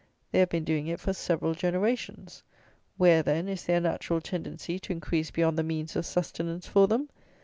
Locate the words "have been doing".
0.39-0.87